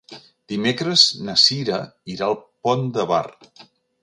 Dimecres 0.53 1.03
na 1.27 1.35
Cira 1.43 1.79
irà 2.15 2.31
al 2.31 2.35
Pont 2.41 2.89
de 2.97 3.07
Bar. 3.15 3.25